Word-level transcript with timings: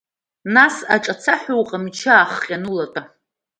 Нас 0.53 0.75
аҿацаҳәа 0.95 1.53
уҟамчы 1.61 2.09
ахҟьаны 2.13 2.67
улатәа. 2.71 3.01